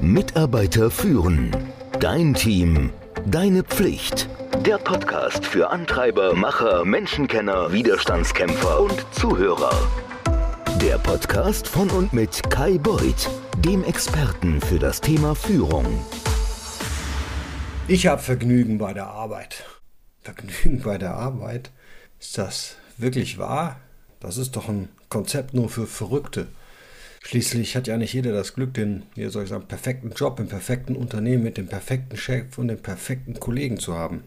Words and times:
Mitarbeiter 0.00 0.92
führen. 0.92 1.50
Dein 1.98 2.32
Team. 2.32 2.90
Deine 3.26 3.64
Pflicht. 3.64 4.28
Der 4.64 4.78
Podcast 4.78 5.44
für 5.44 5.70
Antreiber, 5.70 6.34
Macher, 6.34 6.84
Menschenkenner, 6.84 7.72
Widerstandskämpfer 7.72 8.80
und 8.80 9.04
Zuhörer. 9.10 9.72
Der 10.80 10.98
Podcast 10.98 11.66
von 11.66 11.90
und 11.90 12.12
mit 12.12 12.48
Kai 12.48 12.78
Beuth, 12.78 13.28
dem 13.58 13.82
Experten 13.82 14.60
für 14.60 14.78
das 14.78 15.00
Thema 15.00 15.34
Führung. 15.34 15.86
Ich 17.88 18.06
habe 18.06 18.22
Vergnügen 18.22 18.78
bei 18.78 18.94
der 18.94 19.08
Arbeit. 19.08 19.64
Vergnügen 20.20 20.80
bei 20.84 20.98
der 20.98 21.14
Arbeit? 21.14 21.72
Ist 22.20 22.38
das 22.38 22.76
wirklich 22.98 23.36
wahr? 23.38 23.80
Das 24.20 24.36
ist 24.36 24.54
doch 24.54 24.68
ein 24.68 24.90
Konzept 25.08 25.54
nur 25.54 25.68
für 25.68 25.88
Verrückte. 25.88 26.46
Schließlich 27.22 27.76
hat 27.76 27.86
ja 27.86 27.96
nicht 27.96 28.12
jeder 28.12 28.32
das 28.32 28.54
Glück, 28.54 28.74
den, 28.74 29.02
wie 29.14 29.28
soll 29.28 29.44
ich 29.44 29.48
sagen, 29.48 29.66
perfekten 29.66 30.12
Job 30.12 30.40
im 30.40 30.48
perfekten 30.48 30.96
Unternehmen 30.96 31.42
mit 31.42 31.56
dem 31.56 31.66
perfekten 31.66 32.16
Chef 32.16 32.58
und 32.58 32.68
den 32.68 32.80
perfekten 32.80 33.38
Kollegen 33.38 33.78
zu 33.78 33.94
haben. 33.94 34.24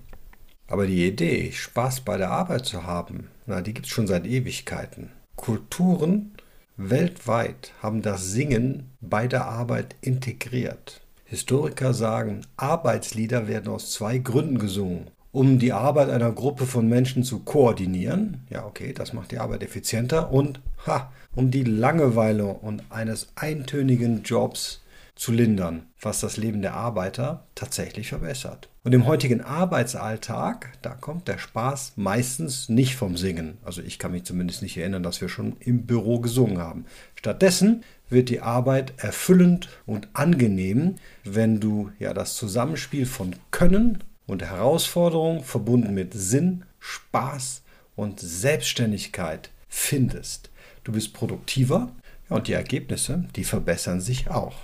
Aber 0.67 0.87
die 0.87 1.07
Idee, 1.07 1.51
Spaß 1.51 2.01
bei 2.01 2.17
der 2.17 2.31
Arbeit 2.31 2.65
zu 2.65 2.83
haben, 2.83 3.29
na, 3.45 3.61
die 3.61 3.73
gibt 3.73 3.87
es 3.87 3.91
schon 3.91 4.07
seit 4.07 4.25
Ewigkeiten. 4.25 5.11
Kulturen 5.35 6.33
weltweit 6.77 7.73
haben 7.81 8.01
das 8.01 8.27
Singen 8.27 8.91
bei 9.01 9.27
der 9.27 9.45
Arbeit 9.45 9.95
integriert. 10.01 11.01
Historiker 11.25 11.93
sagen, 11.93 12.41
Arbeitslieder 12.57 13.47
werden 13.47 13.71
aus 13.71 13.91
zwei 13.91 14.17
Gründen 14.17 14.59
gesungen 14.59 15.07
um 15.31 15.59
die 15.59 15.73
Arbeit 15.73 16.09
einer 16.09 16.31
Gruppe 16.31 16.65
von 16.65 16.87
Menschen 16.87 17.23
zu 17.23 17.39
koordinieren. 17.39 18.41
Ja, 18.49 18.65
okay, 18.65 18.93
das 18.93 19.13
macht 19.13 19.31
die 19.31 19.39
Arbeit 19.39 19.63
effizienter. 19.63 20.31
Und 20.31 20.59
ha, 20.85 21.11
um 21.35 21.51
die 21.51 21.63
Langeweile 21.63 22.45
und 22.45 22.83
eines 22.89 23.29
eintönigen 23.35 24.23
Jobs 24.23 24.81
zu 25.15 25.31
lindern, 25.31 25.83
was 26.01 26.19
das 26.19 26.37
Leben 26.37 26.61
der 26.61 26.73
Arbeiter 26.73 27.45
tatsächlich 27.53 28.09
verbessert. 28.09 28.69
Und 28.83 28.93
im 28.93 29.05
heutigen 29.05 29.41
Arbeitsalltag, 29.41 30.71
da 30.81 30.95
kommt 30.95 31.27
der 31.27 31.37
Spaß 31.37 31.93
meistens 31.95 32.69
nicht 32.69 32.95
vom 32.95 33.15
Singen. 33.15 33.59
Also 33.63 33.81
ich 33.81 33.99
kann 33.99 34.13
mich 34.13 34.23
zumindest 34.23 34.63
nicht 34.63 34.77
erinnern, 34.77 35.03
dass 35.03 35.21
wir 35.21 35.29
schon 35.29 35.57
im 35.59 35.85
Büro 35.85 36.19
gesungen 36.19 36.57
haben. 36.57 36.85
Stattdessen 37.15 37.83
wird 38.09 38.29
die 38.29 38.41
Arbeit 38.41 38.93
erfüllend 38.97 39.69
und 39.85 40.07
angenehm, 40.13 40.95
wenn 41.23 41.59
du 41.59 41.91
ja 41.99 42.13
das 42.15 42.35
Zusammenspiel 42.35 43.05
von 43.05 43.35
Können 43.51 44.03
und 44.31 44.43
Herausforderung 44.43 45.43
verbunden 45.43 45.93
mit 45.93 46.13
Sinn, 46.13 46.63
Spaß 46.79 47.61
und 47.95 48.19
Selbstständigkeit 48.19 49.49
findest. 49.67 50.49
Du 50.83 50.93
bist 50.93 51.13
produktiver 51.13 51.91
und 52.29 52.47
die 52.47 52.53
Ergebnisse, 52.53 53.25
die 53.35 53.43
verbessern 53.43 54.01
sich 54.01 54.29
auch. 54.29 54.55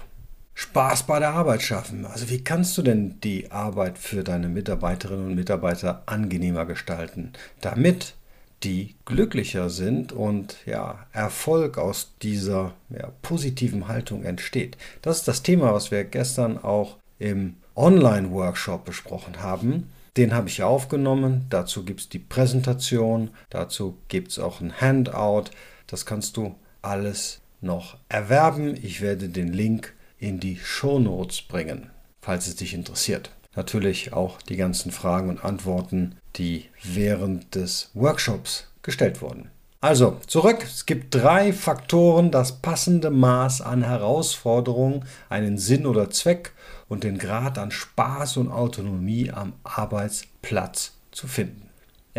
Spaß 0.54 1.04
bei 1.04 1.20
der 1.20 1.34
Arbeit 1.34 1.62
schaffen. 1.62 2.06
Also 2.06 2.30
wie 2.30 2.44
kannst 2.44 2.78
du 2.78 2.82
denn 2.82 3.20
die 3.22 3.52
Arbeit 3.52 4.00
für 4.00 4.24
deine 4.24 4.48
Mitarbeiterinnen 4.48 5.28
und 5.28 5.36
Mitarbeiter 5.36 6.02
angenehmer 6.08 6.66
gestalten, 6.66 7.34
damit 7.62 8.16
die 8.64 8.96
glücklicher 9.06 9.70
sind 9.70 10.14
und 10.14 10.58
ja, 10.66 11.06
Erfolg 11.12 11.78
aus 11.78 12.14
dieser 12.24 12.74
ja, 12.90 13.12
positiven 13.22 13.88
Haltung 13.88 14.24
entsteht. 14.24 14.78
Das 15.04 15.18
ist 15.18 15.28
das 15.28 15.44
Thema, 15.44 15.74
was 15.74 15.92
wir 15.92 16.04
gestern 16.06 16.58
auch 16.58 16.98
im 17.20 17.58
Online-Workshop 17.78 18.84
besprochen 18.84 19.42
haben. 19.42 19.92
Den 20.18 20.34
habe 20.34 20.50
ich 20.50 20.64
aufgenommen. 20.64 21.46
Dazu 21.50 21.86
gibt 21.86 22.02
es 22.02 22.10
die 22.10 22.20
Präsentation. 22.20 23.30
Dazu 23.50 23.98
gibt 24.08 24.32
es 24.32 24.40
auch 24.40 24.60
ein 24.60 24.82
Handout. 24.82 25.52
Das 25.86 26.06
kannst 26.06 26.36
du 26.38 26.56
alles 26.82 27.40
noch 27.62 27.98
erwerben. 28.10 28.76
Ich 28.82 29.02
werde 29.02 29.30
den 29.30 29.54
Link 29.54 29.94
in 30.18 30.40
die 30.40 30.58
Show 30.58 31.00
Notes 31.00 31.44
bringen, 31.44 31.92
falls 32.22 32.48
es 32.48 32.56
dich 32.56 32.74
interessiert. 32.74 33.32
Natürlich 33.56 34.14
auch 34.14 34.42
die 34.42 34.56
ganzen 34.56 34.92
Fragen 34.92 35.30
und 35.30 35.44
Antworten, 35.44 36.16
die 36.36 36.66
während 36.84 37.56
des 37.56 37.92
Workshops 37.94 38.68
gestellt 38.82 39.22
wurden. 39.22 39.50
Also 39.80 40.18
zurück, 40.26 40.64
es 40.64 40.88
gibt 40.88 41.14
drei 41.14 41.54
Faktoren, 41.54 42.32
das 42.32 42.62
passende 42.62 43.12
Maß 43.12 43.62
an 43.62 43.84
Herausforderungen, 43.84 45.06
einen 45.30 45.60
Sinn 45.60 45.86
oder 45.86 46.10
Zweck 46.10 46.52
und 46.90 47.04
den 47.04 47.18
Grad 47.18 47.58
an 47.58 47.72
Spaß 47.72 48.38
und 48.38 48.50
Autonomie 48.50 49.32
am 49.32 49.54
Arbeitsplatz 49.64 50.94
zu 51.12 51.28
finden. 51.28 51.68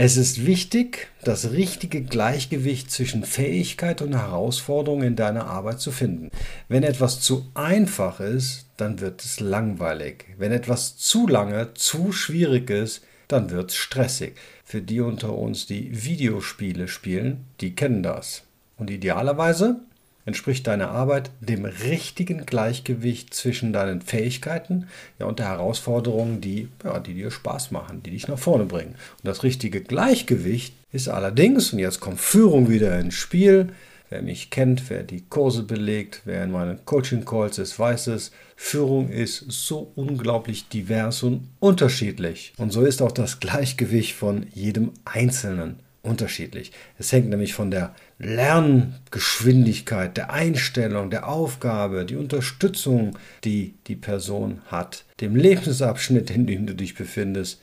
Es 0.00 0.16
ist 0.16 0.46
wichtig, 0.46 1.08
das 1.24 1.50
richtige 1.50 2.02
Gleichgewicht 2.02 2.88
zwischen 2.88 3.24
Fähigkeit 3.24 4.00
und 4.00 4.14
Herausforderung 4.14 5.02
in 5.02 5.16
deiner 5.16 5.46
Arbeit 5.46 5.80
zu 5.80 5.90
finden. 5.90 6.30
Wenn 6.68 6.84
etwas 6.84 7.20
zu 7.20 7.50
einfach 7.54 8.20
ist, 8.20 8.66
dann 8.76 9.00
wird 9.00 9.24
es 9.24 9.40
langweilig. 9.40 10.26
Wenn 10.38 10.52
etwas 10.52 10.96
zu 10.98 11.26
lange, 11.26 11.74
zu 11.74 12.12
schwierig 12.12 12.70
ist, 12.70 13.02
dann 13.26 13.50
wird 13.50 13.70
es 13.70 13.76
stressig. 13.76 14.36
Für 14.64 14.82
die 14.82 15.00
unter 15.00 15.34
uns, 15.34 15.66
die 15.66 16.04
Videospiele 16.04 16.86
spielen, 16.86 17.46
die 17.60 17.74
kennen 17.74 18.04
das. 18.04 18.44
Und 18.76 18.90
idealerweise 18.90 19.80
entspricht 20.28 20.66
deine 20.66 20.90
Arbeit 20.90 21.30
dem 21.40 21.64
richtigen 21.64 22.46
Gleichgewicht 22.46 23.34
zwischen 23.34 23.72
deinen 23.72 24.02
Fähigkeiten 24.02 24.86
ja, 25.18 25.26
und 25.26 25.40
der 25.40 25.48
Herausforderungen, 25.48 26.40
die, 26.40 26.68
ja, 26.84 27.00
die 27.00 27.14
dir 27.14 27.30
Spaß 27.30 27.70
machen, 27.70 28.02
die 28.02 28.12
dich 28.12 28.28
nach 28.28 28.38
vorne 28.38 28.66
bringen. 28.66 28.90
Und 28.90 29.24
das 29.24 29.42
richtige 29.42 29.80
Gleichgewicht 29.80 30.74
ist 30.92 31.08
allerdings, 31.08 31.72
und 31.72 31.80
jetzt 31.80 32.00
kommt 32.00 32.20
Führung 32.20 32.68
wieder 32.68 32.98
ins 33.00 33.14
Spiel, 33.14 33.72
Wer 34.10 34.22
mich 34.22 34.48
kennt, 34.48 34.88
wer 34.88 35.02
die 35.02 35.20
Kurse 35.28 35.64
belegt, 35.64 36.22
wer 36.24 36.42
in 36.42 36.50
meinen 36.50 36.82
Coaching-Calls 36.86 37.58
ist, 37.58 37.78
weiß 37.78 38.06
es. 38.06 38.32
Führung 38.56 39.10
ist 39.10 39.44
so 39.48 39.92
unglaublich 39.96 40.68
divers 40.68 41.22
und 41.22 41.48
unterschiedlich. 41.60 42.54
Und 42.56 42.70
so 42.70 42.86
ist 42.86 43.02
auch 43.02 43.12
das 43.12 43.38
Gleichgewicht 43.38 44.14
von 44.14 44.46
jedem 44.54 44.92
Einzelnen 45.04 45.80
unterschiedlich. 46.02 46.72
Es 46.98 47.12
hängt 47.12 47.28
nämlich 47.28 47.54
von 47.54 47.70
der 47.70 47.94
Lerngeschwindigkeit, 48.18 50.16
der 50.16 50.30
Einstellung, 50.32 51.10
der 51.10 51.28
Aufgabe, 51.28 52.04
die 52.04 52.16
Unterstützung, 52.16 53.18
die 53.44 53.74
die 53.86 53.96
Person 53.96 54.60
hat, 54.66 55.04
dem 55.20 55.36
Lebensabschnitt, 55.36 56.30
in 56.30 56.46
dem 56.46 56.66
du 56.66 56.74
dich 56.74 56.94
befindest, 56.94 57.60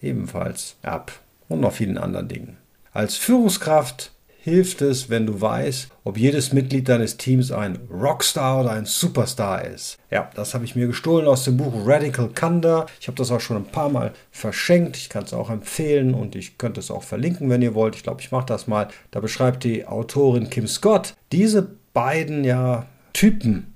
ebenfalls 0.00 0.76
ab 0.82 1.12
und 1.48 1.60
noch 1.60 1.72
vielen 1.72 1.98
anderen 1.98 2.28
Dingen. 2.28 2.56
Als 2.92 3.16
Führungskraft 3.16 4.12
hilft 4.44 4.82
es, 4.82 5.08
wenn 5.08 5.24
du 5.24 5.40
weißt, 5.40 5.88
ob 6.04 6.18
jedes 6.18 6.52
Mitglied 6.52 6.90
deines 6.90 7.16
Teams 7.16 7.50
ein 7.50 7.78
Rockstar 7.90 8.60
oder 8.60 8.72
ein 8.72 8.84
Superstar 8.84 9.64
ist. 9.64 9.96
Ja, 10.10 10.30
das 10.34 10.52
habe 10.52 10.66
ich 10.66 10.76
mir 10.76 10.86
gestohlen 10.86 11.26
aus 11.26 11.44
dem 11.44 11.56
Buch 11.56 11.72
Radical 11.86 12.28
Candor. 12.28 12.84
Ich 13.00 13.08
habe 13.08 13.16
das 13.16 13.30
auch 13.30 13.40
schon 13.40 13.56
ein 13.56 13.64
paar 13.64 13.88
Mal 13.88 14.12
verschenkt. 14.30 14.98
Ich 14.98 15.08
kann 15.08 15.24
es 15.24 15.32
auch 15.32 15.48
empfehlen 15.48 16.12
und 16.12 16.36
ich 16.36 16.58
könnte 16.58 16.80
es 16.80 16.90
auch 16.90 17.04
verlinken, 17.04 17.48
wenn 17.48 17.62
ihr 17.62 17.74
wollt. 17.74 17.96
Ich 17.96 18.02
glaube, 18.02 18.20
ich 18.20 18.32
mache 18.32 18.44
das 18.44 18.66
mal. 18.66 18.88
Da 19.12 19.20
beschreibt 19.20 19.64
die 19.64 19.86
Autorin 19.86 20.50
Kim 20.50 20.68
Scott 20.68 21.14
diese 21.32 21.70
beiden 21.94 22.44
ja 22.44 22.84
Typen 23.14 23.73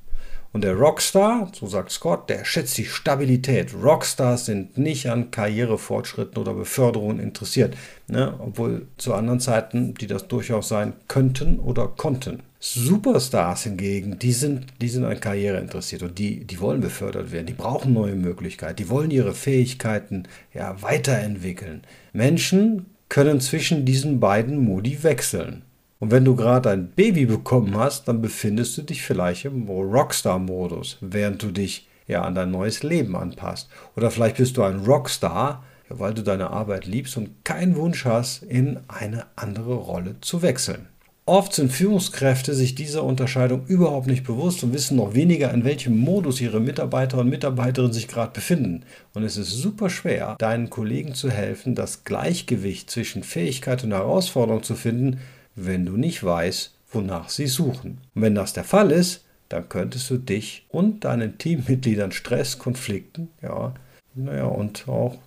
und 0.58 0.62
der 0.62 0.74
Rockstar, 0.74 1.52
so 1.54 1.68
sagt 1.68 1.92
Scott, 1.92 2.28
der 2.28 2.44
schätzt 2.44 2.76
die 2.78 2.84
Stabilität. 2.84 3.72
Rockstars 3.80 4.46
sind 4.46 4.76
nicht 4.76 5.08
an 5.08 5.30
Karrierefortschritten 5.30 6.36
oder 6.36 6.52
Beförderungen 6.52 7.20
interessiert, 7.20 7.76
ne? 8.08 8.34
obwohl 8.40 8.88
zu 8.96 9.14
anderen 9.14 9.38
Zeiten, 9.38 9.94
die 9.94 10.08
das 10.08 10.26
durchaus 10.26 10.66
sein 10.66 10.94
könnten 11.06 11.60
oder 11.60 11.86
konnten. 11.86 12.42
Superstars 12.58 13.62
hingegen, 13.62 14.18
die 14.18 14.32
sind, 14.32 14.66
die 14.80 14.88
sind 14.88 15.04
an 15.04 15.20
Karriere 15.20 15.58
interessiert 15.58 16.02
und 16.02 16.18
die, 16.18 16.44
die 16.44 16.58
wollen 16.58 16.80
befördert 16.80 17.30
werden, 17.30 17.46
die 17.46 17.52
brauchen 17.52 17.92
neue 17.92 18.16
Möglichkeiten, 18.16 18.74
die 18.74 18.88
wollen 18.88 19.12
ihre 19.12 19.34
Fähigkeiten 19.34 20.24
ja, 20.52 20.82
weiterentwickeln. 20.82 21.82
Menschen 22.12 22.86
können 23.08 23.40
zwischen 23.40 23.84
diesen 23.84 24.18
beiden 24.18 24.58
Modi 24.64 25.04
wechseln. 25.04 25.62
Und 26.00 26.12
wenn 26.12 26.24
du 26.24 26.36
gerade 26.36 26.70
ein 26.70 26.90
Baby 26.90 27.26
bekommen 27.26 27.76
hast, 27.76 28.06
dann 28.06 28.22
befindest 28.22 28.78
du 28.78 28.82
dich 28.82 29.02
vielleicht 29.02 29.44
im 29.44 29.68
Rockstar-Modus, 29.68 30.98
während 31.00 31.42
du 31.42 31.50
dich 31.50 31.88
ja 32.06 32.22
an 32.22 32.34
dein 32.34 32.50
neues 32.50 32.82
Leben 32.82 33.16
anpasst. 33.16 33.68
Oder 33.96 34.10
vielleicht 34.10 34.36
bist 34.36 34.56
du 34.56 34.62
ein 34.62 34.84
Rockstar, 34.84 35.64
weil 35.88 36.14
du 36.14 36.22
deine 36.22 36.50
Arbeit 36.50 36.86
liebst 36.86 37.16
und 37.16 37.44
keinen 37.44 37.76
Wunsch 37.76 38.04
hast, 38.04 38.42
in 38.42 38.78
eine 38.88 39.26
andere 39.36 39.74
Rolle 39.74 40.16
zu 40.20 40.42
wechseln. 40.42 40.88
Oft 41.26 41.52
sind 41.52 41.70
Führungskräfte 41.70 42.54
sich 42.54 42.74
dieser 42.74 43.04
Unterscheidung 43.04 43.66
überhaupt 43.66 44.06
nicht 44.06 44.24
bewusst 44.24 44.64
und 44.64 44.72
wissen 44.72 44.96
noch 44.96 45.12
weniger, 45.12 45.52
in 45.52 45.62
welchem 45.62 45.98
Modus 45.98 46.40
ihre 46.40 46.58
Mitarbeiter 46.58 47.18
und 47.18 47.28
Mitarbeiterinnen 47.28 47.92
sich 47.92 48.08
gerade 48.08 48.32
befinden. 48.32 48.84
Und 49.12 49.24
es 49.24 49.36
ist 49.36 49.50
super 49.50 49.90
schwer, 49.90 50.36
deinen 50.38 50.70
Kollegen 50.70 51.12
zu 51.12 51.30
helfen, 51.30 51.74
das 51.74 52.04
Gleichgewicht 52.04 52.90
zwischen 52.90 53.24
Fähigkeit 53.24 53.84
und 53.84 53.92
Herausforderung 53.92 54.62
zu 54.62 54.74
finden, 54.74 55.18
wenn 55.66 55.86
du 55.86 55.96
nicht 55.96 56.22
weißt, 56.22 56.74
wonach 56.92 57.28
sie 57.28 57.46
suchen. 57.46 57.98
Und 58.14 58.22
wenn 58.22 58.34
das 58.34 58.52
der 58.52 58.64
Fall 58.64 58.90
ist, 58.90 59.24
dann 59.48 59.68
könntest 59.68 60.10
du 60.10 60.18
dich 60.18 60.66
und 60.68 61.04
deinen 61.04 61.38
Teammitgliedern 61.38 62.12
Stress, 62.12 62.58
Konflikten, 62.58 63.28
ja, 63.42 63.74
naja, 64.14 64.44
und 64.44 64.88
auch 64.88 65.18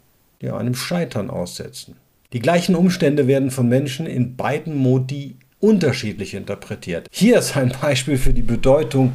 ja, 0.41 0.57
einem 0.57 0.75
Scheitern 0.75 1.29
aussetzen. 1.29 1.95
Die 2.33 2.39
gleichen 2.39 2.75
Umstände 2.75 3.27
werden 3.27 3.51
von 3.51 3.67
Menschen 3.67 4.05
in 4.05 4.35
beiden 4.35 4.75
Modi 4.75 5.35
unterschiedlich 5.59 6.33
interpretiert. 6.33 7.07
Hier 7.11 7.39
ist 7.39 7.57
ein 7.57 7.73
Beispiel 7.81 8.17
für 8.17 8.33
die 8.33 8.41
Bedeutung 8.41 9.13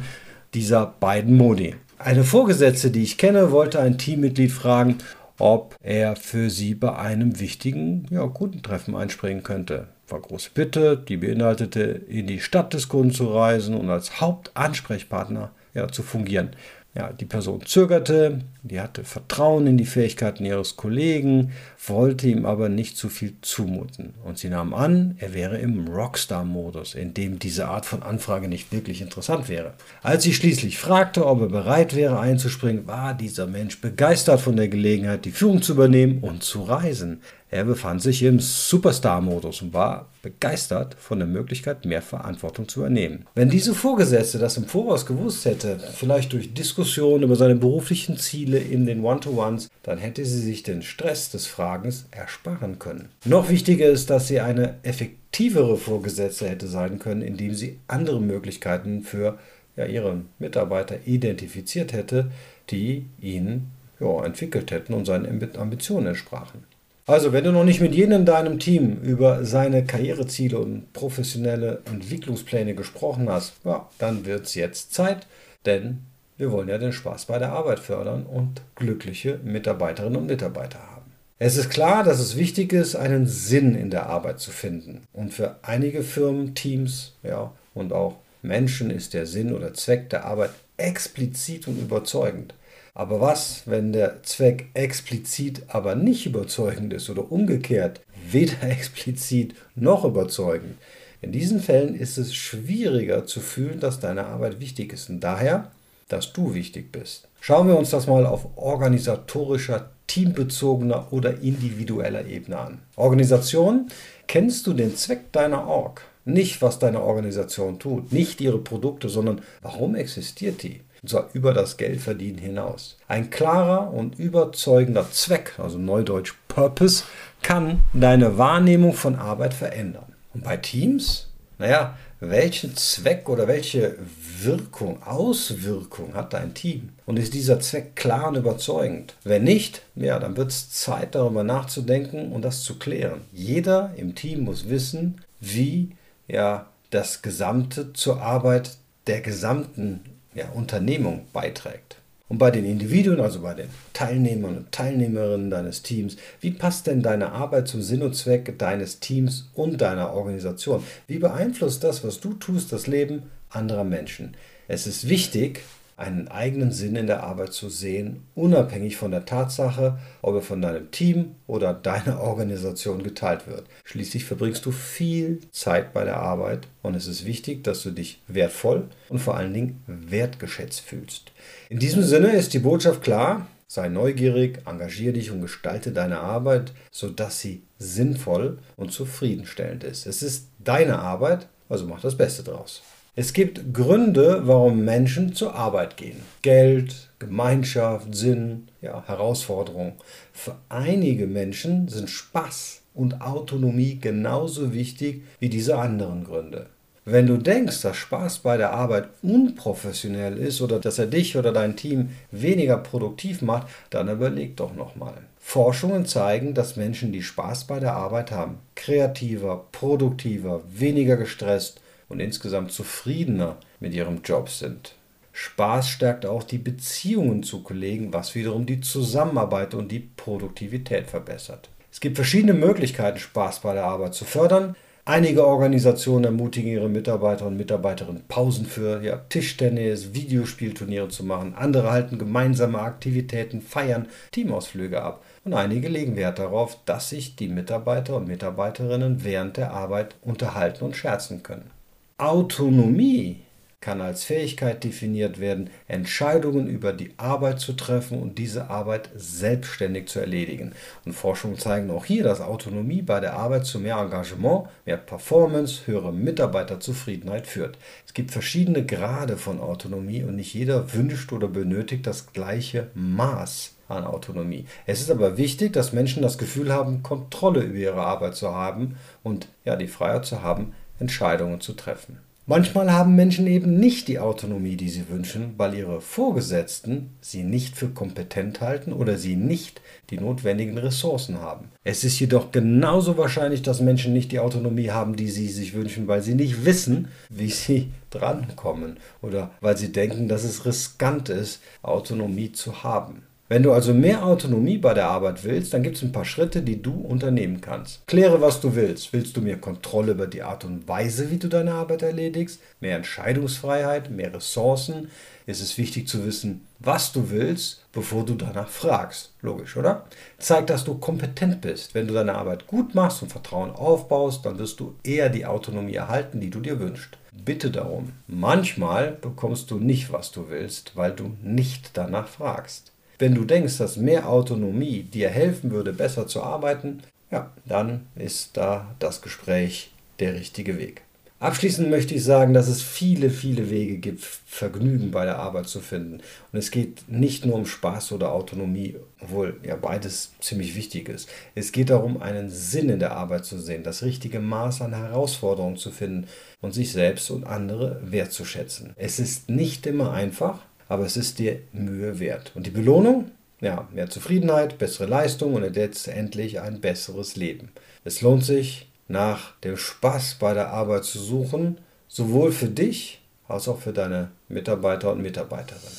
dieser 0.53 0.85
beiden 0.85 1.35
Modi. 1.35 1.75
Eine 1.99 2.23
Vorgesetzte, 2.23 2.91
die 2.91 3.03
ich 3.03 3.17
kenne, 3.17 3.51
wollte 3.51 3.79
ein 3.79 3.97
Teammitglied 3.97 4.51
fragen, 4.51 4.99
ob 5.39 5.75
er 5.81 6.15
für 6.15 6.49
sie 6.49 6.75
bei 6.75 6.95
einem 6.95 7.39
wichtigen 7.39 8.07
ja, 8.09 8.25
Kundentreffen 8.27 8.95
einspringen 8.95 9.43
könnte. 9.43 9.87
War 10.07 10.21
große 10.21 10.51
Bitte, 10.53 10.97
die 10.97 11.17
beinhaltete, 11.17 11.81
in 11.81 12.27
die 12.27 12.39
Stadt 12.39 12.73
des 12.73 12.87
Kunden 12.87 13.13
zu 13.13 13.27
reisen 13.27 13.75
und 13.75 13.89
als 13.89 14.21
Hauptansprechpartner 14.21 15.51
ja, 15.73 15.87
zu 15.89 16.01
fungieren. 16.01 16.51
Ja, 16.97 17.13
die 17.13 17.25
Person 17.25 17.61
zögerte, 17.63 18.39
die 18.63 18.81
hatte 18.81 19.03
Vertrauen 19.03 19.67
in 19.67 19.77
die 19.77 19.85
Fähigkeiten 19.85 20.43
ihres 20.43 20.77
Kollegen, 20.77 21.51
wollte 21.85 22.27
ihm 22.27 22.47
aber 22.47 22.69
nicht 22.69 22.97
zu 22.97 23.07
viel 23.09 23.35
zumuten. 23.41 24.15
Und 24.23 24.39
sie 24.39 24.49
nahm 24.49 24.73
an, 24.73 25.15
er 25.19 25.35
wäre 25.35 25.59
im 25.59 25.87
Rockstar-Modus, 25.87 26.95
in 26.95 27.13
dem 27.13 27.37
diese 27.37 27.67
Art 27.67 27.85
von 27.85 28.01
Anfrage 28.01 28.47
nicht 28.47 28.71
wirklich 28.71 28.99
interessant 28.99 29.47
wäre. 29.47 29.73
Als 30.01 30.23
sie 30.23 30.33
schließlich 30.33 30.79
fragte, 30.79 31.27
ob 31.27 31.41
er 31.41 31.49
bereit 31.49 31.95
wäre 31.95 32.19
einzuspringen, 32.19 32.87
war 32.87 33.13
dieser 33.13 33.45
Mensch 33.45 33.79
begeistert 33.79 34.41
von 34.41 34.55
der 34.55 34.67
Gelegenheit, 34.67 35.25
die 35.25 35.31
Führung 35.31 35.61
zu 35.61 35.73
übernehmen 35.73 36.23
und 36.23 36.41
zu 36.41 36.63
reisen. 36.63 37.21
Er 37.49 37.63
befand 37.63 38.01
sich 38.01 38.23
im 38.23 38.41
Superstar-Modus 38.41 39.61
und 39.61 39.73
war 39.73 40.09
begeistert 40.21 40.95
von 40.99 41.19
der 41.19 41.27
Möglichkeit, 41.27 41.85
mehr 41.85 42.01
Verantwortung 42.01 42.67
zu 42.67 42.81
übernehmen. 42.81 43.25
Wenn 43.35 43.49
diese 43.49 43.73
Vorgesetzte 43.73 44.37
das 44.37 44.57
im 44.57 44.65
Voraus 44.65 45.05
gewusst 45.05 45.45
hätte, 45.45 45.79
vielleicht 45.79 46.33
durch 46.33 46.53
Diskussionen 46.53 47.23
über 47.23 47.37
seine 47.37 47.55
beruflichen 47.55 48.17
Ziele 48.17 48.57
in 48.57 48.85
den 48.85 49.01
One-to-Ones, 49.01 49.69
dann 49.83 49.97
hätte 49.97 50.25
sie 50.25 50.41
sich 50.41 50.63
den 50.63 50.81
Stress 50.81 51.31
des 51.31 51.47
Fragens 51.47 52.07
ersparen 52.11 52.79
können. 52.79 53.07
Noch 53.23 53.49
wichtiger 53.49 53.87
ist, 53.87 54.09
dass 54.09 54.27
sie 54.27 54.41
eine 54.41 54.75
effektivere 54.83 55.77
Vorgesetzte 55.77 56.49
hätte 56.49 56.67
sein 56.67 56.99
können, 56.99 57.21
indem 57.21 57.53
sie 57.53 57.79
andere 57.87 58.19
Möglichkeiten 58.19 59.03
für 59.03 59.39
ja, 59.77 59.85
ihre 59.85 60.21
Mitarbeiter 60.39 60.97
identifiziert 61.05 61.93
hätte, 61.93 62.29
die 62.69 63.05
ihn 63.21 63.67
ja, 64.01 64.25
entwickelt 64.25 64.71
hätten 64.71 64.93
und 64.93 65.05
seinen 65.05 65.55
Ambitionen 65.55 66.07
entsprachen. 66.07 66.65
Also, 67.07 67.31
wenn 67.31 67.45
du 67.45 67.53
noch 67.53 67.63
nicht 67.63 67.79
mit 67.79 67.95
jedem 67.95 68.11
in 68.11 68.25
deinem 68.25 68.59
Team 68.59 68.99
über 69.01 69.45
seine 69.45 69.85
Karriereziele 69.85 70.59
und 70.59 70.91
professionelle 70.91 71.81
Entwicklungspläne 71.85 72.75
gesprochen 72.75 73.29
hast, 73.29 73.53
ja, 73.63 73.89
dann 73.97 74.25
wird 74.25 74.45
es 74.45 74.55
jetzt 74.55 74.93
Zeit, 74.93 75.25
denn 75.65 75.99
wir 76.37 76.51
wollen 76.51 76.67
ja 76.67 76.77
den 76.77 76.91
Spaß 76.91 77.27
bei 77.27 77.39
der 77.39 77.53
Arbeit 77.53 77.79
fördern 77.79 78.25
und 78.25 78.61
glückliche 78.75 79.39
Mitarbeiterinnen 79.41 80.17
und 80.17 80.27
Mitarbeiter 80.27 80.79
haben. 80.79 81.13
Es 81.39 81.55
ist 81.55 81.69
klar, 81.69 82.03
dass 82.03 82.19
es 82.19 82.35
wichtig 82.35 82.73
ist, 82.73 82.97
einen 82.97 83.25
Sinn 83.25 83.73
in 83.73 83.89
der 83.89 84.07
Arbeit 84.07 84.41
zu 84.41 84.51
finden. 84.51 85.03
Und 85.13 85.33
für 85.33 85.55
einige 85.61 86.03
Firmen, 86.03 86.55
Teams 86.55 87.13
ja, 87.23 87.53
und 87.73 87.93
auch 87.93 88.17
Menschen 88.41 88.89
ist 88.89 89.13
der 89.13 89.25
Sinn 89.25 89.53
oder 89.53 89.73
Zweck 89.73 90.09
der 90.09 90.25
Arbeit 90.25 90.49
explizit 90.75 91.69
und 91.69 91.79
überzeugend. 91.79 92.53
Aber 92.97 93.21
was, 93.21 93.61
wenn 93.67 93.93
der 93.93 94.23
Zweck 94.23 94.69
explizit 94.73 95.61
aber 95.67 95.93
nicht 95.93 96.25
überzeugend 96.25 96.93
ist 96.93 97.11
oder 97.11 97.31
umgekehrt, 97.31 98.01
weder 98.27 98.63
explizit 98.67 99.53
noch 99.75 100.03
überzeugend? 100.03 100.79
In 101.21 101.31
diesen 101.31 101.59
Fällen 101.59 101.93
ist 101.93 102.17
es 102.17 102.33
schwieriger 102.33 103.27
zu 103.27 103.39
fühlen, 103.39 103.79
dass 103.79 103.99
deine 103.99 104.25
Arbeit 104.25 104.59
wichtig 104.59 104.93
ist 104.93 105.11
und 105.11 105.19
daher, 105.19 105.69
dass 106.09 106.33
du 106.33 106.55
wichtig 106.55 106.91
bist. 106.91 107.27
Schauen 107.39 107.67
wir 107.67 107.77
uns 107.77 107.91
das 107.91 108.07
mal 108.07 108.25
auf 108.25 108.47
organisatorischer, 108.55 109.91
teambezogener 110.07 111.13
oder 111.13 111.39
individueller 111.39 112.25
Ebene 112.25 112.57
an. 112.57 112.79
Organisation, 112.95 113.89
kennst 114.25 114.65
du 114.65 114.73
den 114.73 114.95
Zweck 114.95 115.31
deiner 115.33 115.67
Org? 115.67 116.01
Nicht, 116.25 116.63
was 116.63 116.79
deine 116.79 117.03
Organisation 117.03 117.77
tut, 117.77 118.11
nicht 118.11 118.41
ihre 118.41 118.57
Produkte, 118.57 119.07
sondern 119.07 119.41
warum 119.61 119.93
existiert 119.93 120.63
die? 120.63 120.81
Und 121.01 121.09
zwar 121.09 121.29
über 121.33 121.53
das 121.53 121.77
Geldverdienen 121.77 122.39
hinaus. 122.39 122.97
Ein 123.07 123.29
klarer 123.29 123.93
und 123.93 124.19
überzeugender 124.19 125.09
Zweck, 125.11 125.53
also 125.57 125.77
neudeutsch 125.77 126.33
Purpose, 126.47 127.03
kann 127.41 127.83
deine 127.93 128.37
Wahrnehmung 128.37 128.93
von 128.93 129.15
Arbeit 129.15 129.53
verändern. 129.53 130.13
Und 130.33 130.43
bei 130.43 130.57
Teams, 130.57 131.27
naja, 131.57 131.95
welchen 132.19 132.75
Zweck 132.75 133.29
oder 133.29 133.47
welche 133.47 133.95
Wirkung, 134.41 135.03
Auswirkung 135.03 136.15
hat 136.15 136.33
dein 136.33 136.55
Team? 136.55 136.89
Und 137.05 137.19
ist 137.19 137.33
dieser 137.33 137.59
Zweck 137.59 137.95
klar 137.95 138.29
und 138.29 138.37
überzeugend? 138.37 139.15
Wenn 139.23 139.43
nicht, 139.43 139.83
ja, 139.95 140.17
dann 140.17 140.35
wird 140.35 140.49
es 140.49 140.71
Zeit, 140.71 141.13
darüber 141.13 141.43
nachzudenken 141.43 142.31
und 142.31 142.41
das 142.41 142.63
zu 142.63 142.79
klären. 142.79 143.21
Jeder 143.31 143.91
im 143.97 144.15
Team 144.15 144.45
muss 144.45 144.67
wissen, 144.67 145.21
wie 145.39 145.95
ja 146.27 146.67
das 146.89 147.21
Gesamte 147.21 147.93
zur 147.93 148.21
Arbeit 148.21 148.77
der 149.05 149.21
gesamten 149.21 150.01
ja, 150.37 150.49
Unternehmung 150.49 151.25
beiträgt. 151.33 151.97
Und 152.29 152.37
bei 152.37 152.51
den 152.51 152.65
Individuen, 152.65 153.21
also 153.21 153.41
bei 153.41 153.53
den 153.53 153.69
Teilnehmern 153.93 154.57
und 154.57 154.71
Teilnehmerinnen 154.71 155.49
deines 155.49 155.81
Teams, 155.81 156.17
wie 156.41 156.51
passt 156.51 156.87
denn 156.87 157.01
deine 157.01 157.31
Arbeit 157.31 157.67
zum 157.67 157.81
Sinn 157.81 158.03
und 158.03 158.15
Zweck 158.15 158.59
deines 158.59 158.99
Teams 158.99 159.49
und 159.53 159.81
deiner 159.81 160.13
Organisation? 160.13 160.83
Wie 161.07 161.19
beeinflusst 161.19 161.83
das, 161.83 162.03
was 162.03 162.19
du 162.19 162.33
tust, 162.33 162.71
das 162.71 162.85
Leben 162.85 163.23
anderer 163.49 163.85
Menschen? 163.85 164.35
Es 164.67 164.87
ist 164.87 165.07
wichtig, 165.07 165.61
einen 165.97 166.27
eigenen 166.27 166.71
Sinn 166.71 166.95
in 166.95 167.07
der 167.07 167.23
Arbeit 167.23 167.53
zu 167.53 167.69
sehen, 167.69 168.23
unabhängig 168.35 168.97
von 168.97 169.11
der 169.11 169.25
Tatsache, 169.25 169.97
ob 170.21 170.35
er 170.35 170.41
von 170.41 170.61
deinem 170.61 170.91
Team 170.91 171.35
oder 171.47 171.73
deiner 171.87 172.21
Organisation 172.21 173.03
geteilt 173.03 173.47
wird. 173.47 173.65
Schließlich 173.83 174.23
verbringst 174.23 174.65
du 174.65 174.71
viel 174.71 175.41
Zeit 175.51 175.93
bei 175.93 176.03
der 176.05 176.17
Arbeit 176.17 176.67
und 176.83 176.95
es 176.95 177.07
ist 177.07 177.25
wichtig, 177.25 177.63
dass 177.63 177.81
du 177.81 177.91
dich 177.91 178.21
wertvoll 178.27 178.87
und 179.09 179.19
vor 179.19 179.35
allen 179.35 179.53
Dingen 179.53 179.83
wertgeschätzt 179.87 180.81
fühlst. 180.81 181.31
In 181.69 181.79
diesem 181.79 182.03
Sinne 182.03 182.31
ist 182.33 182.53
die 182.53 182.59
Botschaft 182.59 183.01
klar, 183.01 183.47
Sei 183.69 183.89
neugierig, 183.89 184.59
engagier 184.65 185.11
dich 185.11 185.29
und 185.29 185.41
gestalte 185.41 185.91
deine 185.91 186.19
Arbeit, 186.19 186.71
sodass 186.89 187.41
sie 187.41 187.63
sinnvoll 187.77 188.59
und 188.77 188.93
zufriedenstellend 188.93 189.83
ist. 189.83 190.07
Es 190.07 190.23
ist 190.23 190.47
deine 190.57 190.99
Arbeit, 190.99 191.49
also 191.67 191.85
mach 191.85 191.99
das 191.99 192.15
Beste 192.15 192.43
draus. 192.43 192.81
Es 193.19 193.33
gibt 193.33 193.73
Gründe, 193.73 194.43
warum 194.43 194.85
Menschen 194.85 195.33
zur 195.33 195.55
Arbeit 195.55 195.97
gehen. 195.97 196.21
Geld, 196.43 197.09
Gemeinschaft, 197.17 198.13
Sinn, 198.13 198.67
ja, 198.79 199.03
Herausforderung. 199.07 199.93
Für 200.33 200.57
einige 200.69 201.25
Menschen 201.25 201.87
sind 201.87 202.11
Spaß 202.11 202.83
und 202.93 203.21
Autonomie 203.21 203.97
genauso 203.99 204.71
wichtig 204.71 205.23
wie 205.39 205.49
diese 205.49 205.79
anderen 205.79 206.25
Gründe. 206.25 206.67
Wenn 207.05 207.25
du 207.25 207.37
denkst, 207.37 207.81
dass 207.81 207.97
Spaß 207.97 208.37
bei 208.39 208.55
der 208.55 208.71
Arbeit 208.71 209.09
unprofessionell 209.23 210.37
ist 210.37 210.61
oder 210.61 210.79
dass 210.79 210.99
er 210.99 211.07
dich 211.07 211.35
oder 211.35 211.51
dein 211.51 211.75
Team 211.75 212.09
weniger 212.29 212.77
produktiv 212.77 213.41
macht, 213.41 213.65
dann 213.89 214.09
überleg 214.09 214.55
doch 214.57 214.75
nochmal. 214.75 215.15
Forschungen 215.39 216.05
zeigen, 216.05 216.53
dass 216.53 216.75
Menschen, 216.75 217.11
die 217.11 217.23
Spaß 217.23 217.65
bei 217.65 217.79
der 217.79 217.93
Arbeit 217.93 218.29
haben, 218.29 218.59
kreativer, 218.75 219.65
produktiver, 219.71 220.61
weniger 220.69 221.17
gestresst 221.17 221.81
und 222.09 222.19
insgesamt 222.19 222.71
zufriedener 222.71 223.57
mit 223.79 223.93
ihrem 223.93 224.21
Job 224.23 224.49
sind. 224.49 224.95
Spaß 225.33 225.89
stärkt 225.89 226.25
auch 226.25 226.43
die 226.43 226.57
Beziehungen 226.57 227.43
zu 227.43 227.61
Kollegen, 227.61 228.11
was 228.11 228.33
wiederum 228.33 228.65
die 228.65 228.81
Zusammenarbeit 228.81 229.75
und 229.75 229.91
die 229.91 229.99
Produktivität 229.99 231.07
verbessert. 231.07 231.69
Es 231.91 231.99
gibt 231.99 232.15
verschiedene 232.15 232.53
Möglichkeiten, 232.53 233.19
Spaß 233.19 233.59
bei 233.61 233.73
der 233.73 233.85
Arbeit 233.85 234.15
zu 234.15 234.25
fördern. 234.25 234.75
Einige 235.05 235.45
Organisationen 235.45 236.25
ermutigen 236.25 236.69
ihre 236.69 236.89
Mitarbeiter 236.89 237.45
und 237.45 237.55
Mitarbeiterinnen, 237.55 238.25
Pausen 238.27 238.65
für 238.65 239.01
ja, 239.01 239.17
Tischtennis, 239.29 240.13
Videospielturniere 240.13 241.07
zu 241.07 241.23
machen. 241.23 241.53
Andere 241.55 241.91
halten 241.91 242.17
gemeinsame 242.17 242.79
Aktivitäten, 242.79 243.61
Feiern, 243.61 244.07
Teamausflüge 244.31 245.01
ab. 245.01 245.23
Und 245.45 245.53
einige 245.53 245.87
legen 245.87 246.17
Wert 246.17 246.39
darauf, 246.39 246.77
dass 246.85 247.09
sich 247.09 247.35
die 247.37 247.47
Mitarbeiter 247.47 248.17
und 248.17 248.27
Mitarbeiterinnen 248.27 249.23
während 249.23 249.55
der 249.55 249.71
Arbeit 249.71 250.15
unterhalten 250.21 250.83
und 250.83 250.97
scherzen 250.97 251.41
können. 251.41 251.76
Autonomie 252.19 253.43
kann 253.79 254.01
als 254.01 254.23
Fähigkeit 254.23 254.83
definiert 254.83 255.39
werden, 255.39 255.69
Entscheidungen 255.87 256.67
über 256.67 256.91
die 256.91 257.13
Arbeit 257.17 257.59
zu 257.59 257.73
treffen 257.73 258.19
und 258.19 258.39
diese 258.39 258.71
Arbeit 258.71 259.11
selbstständig 259.15 260.07
zu 260.07 260.19
erledigen. 260.19 260.73
Und 261.05 261.13
Forschungen 261.13 261.59
zeigen 261.59 261.91
auch 261.91 262.05
hier, 262.05 262.23
dass 262.23 262.41
Autonomie 262.41 263.03
bei 263.03 263.19
der 263.19 263.33
Arbeit 263.33 263.67
zu 263.67 263.79
mehr 263.79 263.97
Engagement, 263.97 264.67
mehr 264.85 264.97
Performance, 264.97 265.85
höherer 265.85 266.11
Mitarbeiterzufriedenheit 266.11 267.45
führt. 267.45 267.77
Es 268.07 268.15
gibt 268.15 268.31
verschiedene 268.31 268.83
Grade 268.83 269.37
von 269.37 269.61
Autonomie 269.61 270.23
und 270.23 270.37
nicht 270.37 270.55
jeder 270.55 270.93
wünscht 270.95 271.31
oder 271.31 271.47
benötigt 271.47 272.07
das 272.07 272.33
gleiche 272.33 272.87
Maß 272.95 273.75
an 273.89 274.05
Autonomie. 274.05 274.65
Es 274.87 275.01
ist 275.01 275.11
aber 275.11 275.37
wichtig, 275.37 275.73
dass 275.73 275.93
Menschen 275.93 276.23
das 276.23 276.39
Gefühl 276.39 276.73
haben, 276.73 277.03
Kontrolle 277.03 277.61
über 277.61 277.77
ihre 277.77 278.01
Arbeit 278.01 278.35
zu 278.35 278.53
haben 278.53 278.97
und 279.23 279.49
ja, 279.65 279.75
die 279.75 279.87
Freiheit 279.87 280.25
zu 280.25 280.41
haben, 280.41 280.73
Entscheidungen 280.99 281.61
zu 281.61 281.73
treffen. 281.73 282.17
Manchmal 282.49 282.93
haben 282.93 283.17
Menschen 283.17 283.45
eben 283.45 283.77
nicht 283.77 284.07
die 284.07 284.19
Autonomie, 284.19 284.77
die 284.77 284.87
sie 284.87 285.09
wünschen, 285.09 285.55
weil 285.57 285.73
ihre 285.73 285.99
Vorgesetzten 285.99 287.09
sie 287.19 287.43
nicht 287.43 287.75
für 287.75 287.89
kompetent 287.89 288.61
halten 288.61 288.93
oder 288.93 289.17
sie 289.17 289.35
nicht 289.35 289.81
die 290.11 290.17
notwendigen 290.17 290.77
Ressourcen 290.77 291.41
haben. 291.41 291.65
Es 291.83 292.05
ist 292.05 292.17
jedoch 292.21 292.53
genauso 292.53 293.17
wahrscheinlich, 293.17 293.63
dass 293.63 293.81
Menschen 293.81 294.13
nicht 294.13 294.31
die 294.31 294.39
Autonomie 294.39 294.91
haben, 294.91 295.17
die 295.17 295.29
sie 295.29 295.49
sich 295.49 295.73
wünschen, 295.73 296.07
weil 296.07 296.21
sie 296.21 296.35
nicht 296.35 296.63
wissen, 296.63 297.09
wie 297.29 297.51
sie 297.51 297.89
drankommen 298.11 298.95
oder 299.21 299.51
weil 299.59 299.75
sie 299.75 299.91
denken, 299.91 300.29
dass 300.29 300.45
es 300.45 300.65
riskant 300.65 301.27
ist, 301.27 301.59
Autonomie 301.81 302.53
zu 302.53 302.81
haben. 302.81 303.23
Wenn 303.49 303.63
du 303.63 303.71
also 303.71 303.93
mehr 303.93 304.25
Autonomie 304.25 304.77
bei 304.77 304.93
der 304.93 305.07
Arbeit 305.07 305.45
willst, 305.45 305.73
dann 305.73 305.81
gibt 305.81 305.95
es 305.95 306.03
ein 306.03 306.11
paar 306.11 306.25
Schritte, 306.25 306.61
die 306.61 306.81
du 306.81 306.91
unternehmen 306.91 307.61
kannst. 307.61 308.05
Kläre, 308.05 308.41
was 308.41 308.59
du 308.59 308.75
willst. 308.75 309.13
Willst 309.13 309.37
du 309.37 309.41
mehr 309.41 309.55
Kontrolle 309.55 310.11
über 310.11 310.27
die 310.27 310.43
Art 310.43 310.65
und 310.65 310.85
Weise, 310.85 311.31
wie 311.31 311.37
du 311.37 311.47
deine 311.47 311.71
Arbeit 311.71 312.01
erledigst? 312.01 312.59
Mehr 312.81 312.97
Entscheidungsfreiheit? 312.97 314.11
Mehr 314.11 314.33
Ressourcen? 314.33 315.09
Ist 315.45 315.61
es 315.61 315.77
wichtig 315.77 316.09
zu 316.09 316.25
wissen, 316.25 316.67
was 316.79 317.13
du 317.13 317.29
willst, 317.29 317.85
bevor 317.93 318.25
du 318.25 318.35
danach 318.35 318.67
fragst. 318.67 319.31
Logisch, 319.41 319.77
oder? 319.77 320.07
Zeig, 320.39 320.67
dass 320.67 320.83
du 320.83 320.95
kompetent 320.95 321.61
bist. 321.61 321.95
Wenn 321.95 322.05
du 322.05 322.13
deine 322.13 322.35
Arbeit 322.35 322.67
gut 322.67 322.95
machst 322.95 323.21
und 323.21 323.31
Vertrauen 323.31 323.71
aufbaust, 323.71 324.45
dann 324.45 324.59
wirst 324.59 324.81
du 324.81 324.95
eher 325.05 325.29
die 325.29 325.45
Autonomie 325.45 325.95
erhalten, 325.95 326.41
die 326.41 326.49
du 326.49 326.59
dir 326.59 326.81
wünschst. 326.81 327.17
Bitte 327.45 327.71
darum. 327.71 328.11
Manchmal 328.27 329.13
bekommst 329.13 329.71
du 329.71 329.79
nicht, 329.79 330.11
was 330.11 330.31
du 330.31 330.49
willst, 330.49 330.97
weil 330.97 331.13
du 331.13 331.31
nicht 331.41 331.91
danach 331.93 332.27
fragst. 332.27 332.91
Wenn 333.19 333.33
du 333.33 333.45
denkst, 333.45 333.77
dass 333.77 333.97
mehr 333.97 334.29
Autonomie 334.29 335.03
dir 335.03 335.29
helfen 335.29 335.71
würde, 335.71 335.93
besser 335.93 336.27
zu 336.27 336.43
arbeiten, 336.43 337.01
ja, 337.31 337.51
dann 337.65 338.07
ist 338.15 338.55
da 338.55 338.95
das 338.99 339.21
Gespräch 339.21 339.91
der 340.19 340.33
richtige 340.33 340.77
Weg. 340.77 341.01
Abschließend 341.39 341.91
möchte 341.91 342.15
ich 342.15 342.23
sagen, 342.23 342.55
dass 342.55 342.67
es 342.67 342.81
viele, 342.81 343.29
viele 343.29 343.69
Wege 343.69 343.99
gibt, 343.99 344.23
Vergnügen 344.23 345.11
bei 345.11 345.23
der 345.23 345.37
Arbeit 345.37 345.67
zu 345.67 345.81
finden. 345.81 346.21
Und 346.51 346.57
es 346.57 346.71
geht 346.71 347.03
nicht 347.09 347.45
nur 347.45 347.55
um 347.55 347.67
Spaß 347.67 348.11
oder 348.13 348.31
Autonomie, 348.31 348.95
obwohl 349.19 349.59
ja 349.63 349.75
beides 349.75 350.31
ziemlich 350.39 350.75
wichtig 350.75 351.09
ist. 351.09 351.29
Es 351.53 351.71
geht 351.71 351.91
darum, 351.91 352.19
einen 352.23 352.49
Sinn 352.49 352.89
in 352.89 352.97
der 352.97 353.11
Arbeit 353.11 353.45
zu 353.45 353.59
sehen, 353.59 353.83
das 353.83 354.01
richtige 354.01 354.39
Maß 354.39 354.81
an 354.81 354.95
Herausforderungen 354.95 355.77
zu 355.77 355.91
finden 355.91 356.27
und 356.61 356.73
sich 356.73 356.91
selbst 356.91 357.29
und 357.29 357.45
andere 357.45 358.01
wertzuschätzen. 358.03 358.93
Es 358.95 359.19
ist 359.19 359.47
nicht 359.47 359.85
immer 359.85 360.13
einfach, 360.13 360.61
aber 360.89 361.05
es 361.05 361.17
ist 361.17 361.39
dir 361.39 361.59
Mühe 361.73 362.19
wert. 362.19 362.51
Und 362.55 362.65
die 362.65 362.71
Belohnung? 362.71 363.31
Ja, 363.59 363.87
mehr 363.93 364.09
Zufriedenheit, 364.09 364.77
bessere 364.77 365.07
Leistung 365.07 365.55
und 365.55 365.63
letztendlich 365.75 366.61
ein 366.61 366.79
besseres 366.79 367.35
Leben. 367.35 367.69
Es 368.03 368.21
lohnt 368.21 368.45
sich, 368.45 368.87
nach 369.07 369.53
dem 369.63 369.77
Spaß 369.77 370.35
bei 370.39 370.53
der 370.53 370.69
Arbeit 370.71 371.05
zu 371.05 371.19
suchen, 371.19 371.77
sowohl 372.07 372.51
für 372.51 372.67
dich 372.67 373.21
als 373.47 373.67
auch 373.67 373.79
für 373.79 373.93
deine 373.93 374.29
Mitarbeiter 374.49 375.11
und 375.11 375.21
Mitarbeiterinnen. 375.21 375.97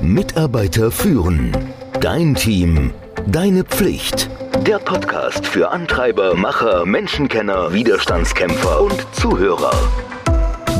Mitarbeiter 0.00 0.90
führen. 0.90 1.56
Dein 2.00 2.34
Team. 2.34 2.92
Deine 3.26 3.64
Pflicht. 3.64 4.30
Der 4.66 4.78
Podcast 4.78 5.46
für 5.46 5.70
Antreiber, 5.70 6.34
Macher, 6.34 6.84
Menschenkenner, 6.84 7.72
Widerstandskämpfer 7.72 8.82
und 8.82 9.06
Zuhörer. 9.12 9.72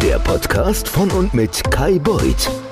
Der 0.03 0.19
Podcast 0.19 0.89
von 0.89 1.11
und 1.11 1.35
mit 1.35 1.63
Kai 1.71 1.99
Beuth 1.99 2.51